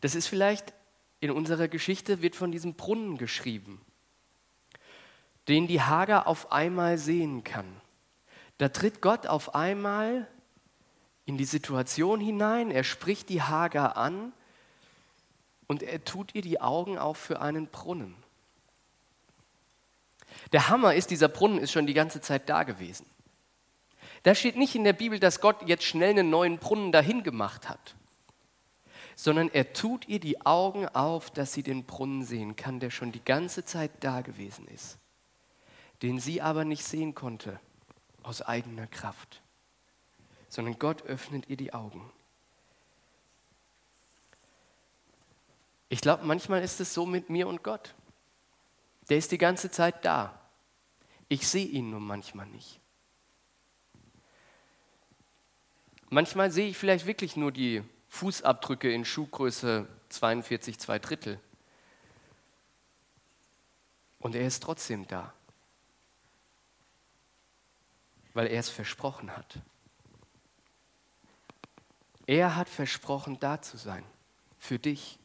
[0.00, 0.72] Das ist vielleicht
[1.18, 3.80] in unserer Geschichte wird von diesem Brunnen geschrieben,
[5.48, 7.66] den die Hagar auf einmal sehen kann.
[8.58, 10.28] Da tritt Gott auf einmal
[11.24, 14.32] in die Situation hinein, er spricht die Hagar an
[15.66, 18.14] und er tut ihr die Augen auf für einen Brunnen.
[20.52, 23.06] Der Hammer ist, dieser Brunnen ist schon die ganze Zeit da gewesen.
[24.22, 27.68] Da steht nicht in der Bibel, dass Gott jetzt schnell einen neuen Brunnen dahin gemacht
[27.68, 27.94] hat,
[29.14, 33.12] sondern er tut ihr die Augen auf, dass sie den Brunnen sehen kann, der schon
[33.12, 34.98] die ganze Zeit da gewesen ist,
[36.02, 37.60] den sie aber nicht sehen konnte
[38.22, 39.40] aus eigener Kraft
[40.48, 42.10] sondern Gott öffnet ihr die Augen.
[45.90, 47.94] Ich glaube, manchmal ist es so mit mir und Gott.
[49.08, 50.38] Der ist die ganze Zeit da.
[51.28, 52.80] Ich sehe ihn nur manchmal nicht.
[56.10, 61.40] Manchmal sehe ich vielleicht wirklich nur die Fußabdrücke in Schuhgröße 42, 2 Drittel.
[64.18, 65.32] Und er ist trotzdem da,
[68.34, 69.60] weil er es versprochen hat.
[72.26, 74.04] Er hat versprochen, da zu sein.
[74.58, 75.18] Für dich,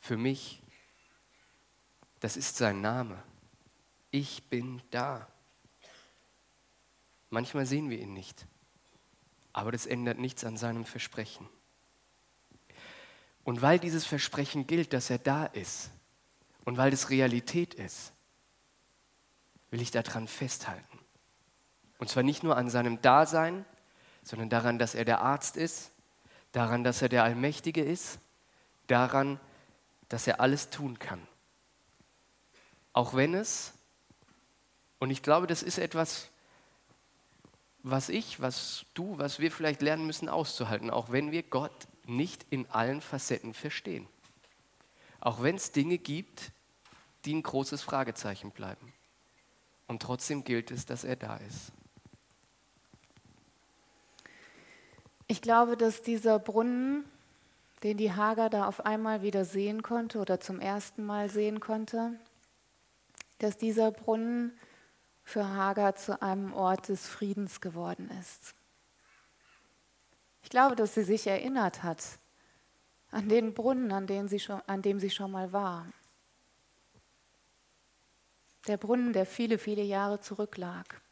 [0.00, 0.62] für mich.
[2.20, 3.22] Das ist sein Name.
[4.10, 5.28] Ich bin da.
[7.30, 8.46] Manchmal sehen wir ihn nicht,
[9.58, 11.48] aber das ändert nichts an seinem Versprechen.
[13.42, 15.90] Und weil dieses Versprechen gilt, dass er da ist
[16.64, 18.12] und weil das Realität ist,
[19.70, 20.98] will ich daran festhalten.
[21.98, 23.64] Und zwar nicht nur an seinem Dasein,
[24.22, 25.90] sondern daran, dass er der Arzt ist,
[26.52, 28.20] daran, dass er der Allmächtige ist,
[28.86, 29.40] daran,
[30.08, 31.26] dass er alles tun kann.
[32.92, 33.72] Auch wenn es,
[35.00, 36.28] und ich glaube, das ist etwas,
[37.82, 42.46] was ich, was du, was wir vielleicht lernen müssen auszuhalten, auch wenn wir Gott nicht
[42.50, 44.06] in allen Facetten verstehen.
[45.20, 46.52] Auch wenn es Dinge gibt,
[47.24, 48.92] die ein großes Fragezeichen bleiben.
[49.86, 51.72] Und trotzdem gilt es, dass er da ist.
[55.26, 57.04] Ich glaube, dass dieser Brunnen,
[57.82, 62.18] den die Hager da auf einmal wieder sehen konnte oder zum ersten Mal sehen konnte,
[63.38, 64.58] dass dieser Brunnen
[65.28, 68.54] für Hagar zu einem Ort des Friedens geworden ist.
[70.42, 72.02] Ich glaube, dass sie sich erinnert hat
[73.10, 75.86] an den Brunnen, an, den sie schon, an dem sie schon mal war.
[78.68, 81.02] Der Brunnen, der viele, viele Jahre zurücklag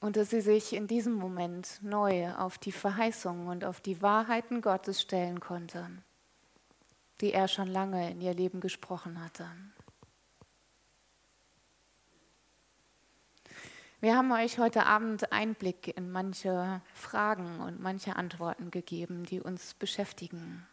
[0.00, 4.60] und dass sie sich in diesem Moment neu auf die Verheißungen und auf die Wahrheiten
[4.60, 5.88] Gottes stellen konnte,
[7.22, 9.46] die er schon lange in ihr Leben gesprochen hatte.
[14.00, 19.74] Wir haben euch heute Abend Einblick in manche Fragen und manche Antworten gegeben, die uns
[19.74, 20.64] beschäftigen.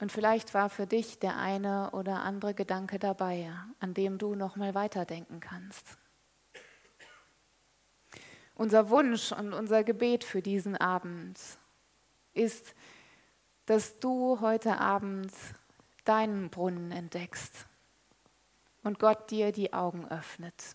[0.00, 4.56] Und vielleicht war für dich der eine oder andere Gedanke dabei, an dem du noch
[4.56, 5.86] mal weiterdenken kannst.
[8.56, 11.38] Unser Wunsch und unser Gebet für diesen Abend
[12.34, 12.74] ist,
[13.66, 15.30] dass du heute Abend
[16.04, 17.68] deinen Brunnen entdeckst
[18.88, 20.74] und Gott dir die Augen öffnet.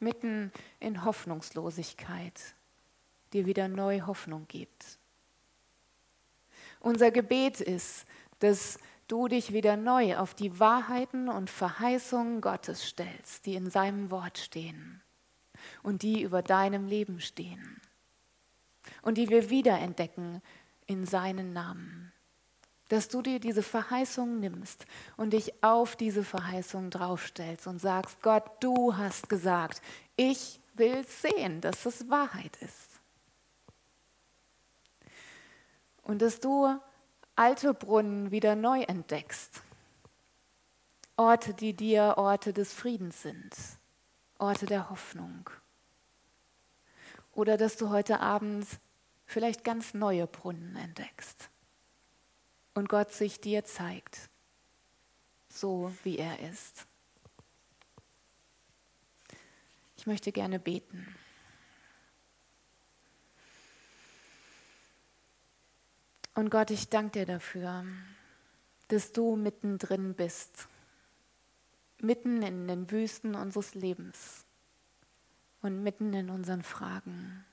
[0.00, 0.50] Mitten
[0.80, 2.54] in Hoffnungslosigkeit
[3.32, 4.98] dir wieder neu Hoffnung gibt.
[6.80, 8.06] Unser Gebet ist,
[8.38, 14.10] dass du dich wieder neu auf die Wahrheiten und Verheißungen Gottes stellst, die in seinem
[14.10, 15.02] Wort stehen
[15.82, 17.82] und die über deinem Leben stehen
[19.02, 20.40] und die wir wiederentdecken
[20.86, 22.12] in seinen Namen.
[22.88, 24.86] Dass du dir diese Verheißung nimmst
[25.16, 29.82] und dich auf diese Verheißung draufstellst und sagst, Gott, du hast gesagt,
[30.16, 33.00] ich will sehen, dass es Wahrheit ist.
[36.02, 36.78] Und dass du
[37.36, 39.62] alte Brunnen wieder neu entdeckst.
[41.16, 43.54] Orte, die dir Orte des Friedens sind,
[44.38, 45.50] Orte der Hoffnung.
[47.32, 48.66] Oder dass du heute Abend
[49.26, 51.50] vielleicht ganz neue Brunnen entdeckst
[52.78, 54.30] und Gott sich dir zeigt,
[55.48, 56.86] so wie er ist.
[59.96, 61.12] Ich möchte gerne beten.
[66.34, 67.84] Und Gott, ich danke dir dafür,
[68.86, 70.68] dass du mittendrin bist,
[72.00, 74.46] mitten in den Wüsten unseres Lebens
[75.62, 77.44] und mitten in unseren Fragen.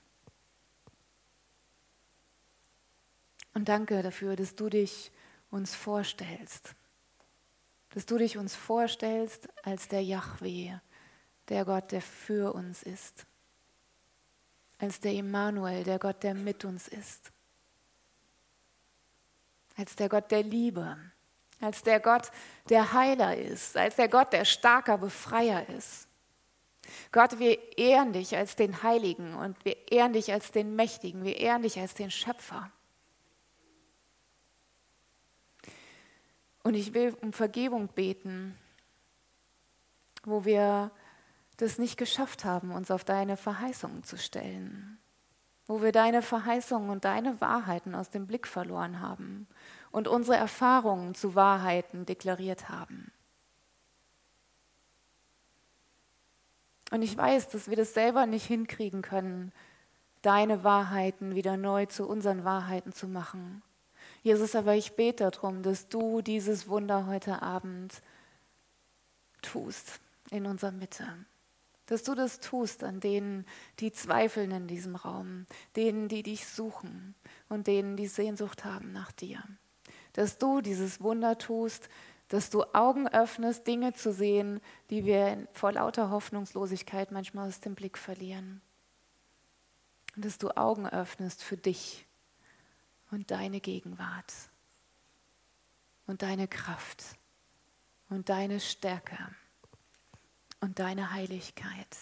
[3.56, 5.10] Und danke dafür, dass du dich
[5.50, 6.74] uns vorstellst,
[7.88, 10.74] dass du dich uns vorstellst als der Yahweh,
[11.48, 13.24] der Gott, der für uns ist,
[14.76, 17.32] als der Immanuel, der Gott, der mit uns ist.
[19.78, 20.94] Als der Gott der Liebe,
[21.58, 22.30] als der Gott,
[22.68, 26.08] der Heiler ist, als der Gott, der starker Befreier ist.
[27.10, 31.38] Gott, wir ehren dich als den Heiligen und wir ehren dich als den Mächtigen, wir
[31.38, 32.70] ehren dich als den Schöpfer.
[36.66, 38.56] Und ich will um Vergebung beten,
[40.24, 40.90] wo wir
[41.58, 44.98] das nicht geschafft haben, uns auf deine Verheißungen zu stellen
[45.66, 49.46] wo wir deine Verheißungen und deine Wahrheiten aus dem Blick verloren haben
[49.90, 53.10] und unsere Erfahrungen zu Wahrheiten deklariert haben.
[56.92, 59.52] Und ich weiß, dass wir das selber nicht hinkriegen können,
[60.22, 63.62] deine Wahrheiten wieder neu zu unseren Wahrheiten zu machen.
[64.22, 68.02] Jesus, aber ich bete darum, dass du dieses Wunder heute Abend
[69.42, 70.00] tust
[70.30, 71.06] in unserer Mitte
[71.86, 73.46] dass du das tust an denen,
[73.78, 75.46] die zweifeln in diesem Raum,
[75.76, 77.14] denen, die dich suchen
[77.48, 79.42] und denen, die Sehnsucht haben nach dir.
[80.12, 81.88] Dass du dieses Wunder tust,
[82.28, 84.60] dass du Augen öffnest, Dinge zu sehen,
[84.90, 88.60] die wir vor lauter Hoffnungslosigkeit manchmal aus dem Blick verlieren.
[90.16, 92.04] Und dass du Augen öffnest für dich
[93.10, 94.32] und deine Gegenwart
[96.06, 97.04] und deine Kraft
[98.08, 99.18] und deine Stärke
[100.60, 101.96] und deine Heiligkeit.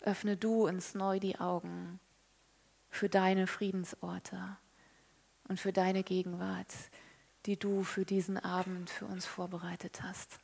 [0.00, 2.00] Öffne du uns neu die Augen
[2.88, 4.56] für deine Friedensorte
[5.48, 6.72] und für deine Gegenwart,
[7.46, 10.38] die du für diesen Abend für uns vorbereitet hast.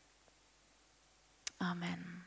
[1.58, 2.26] Amen.